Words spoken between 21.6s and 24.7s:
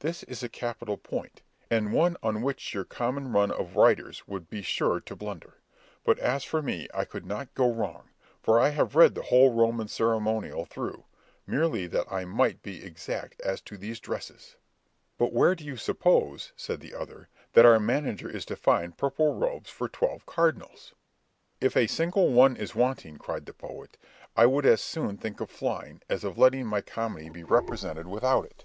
"If a single one is wanting," cried the poet, "I would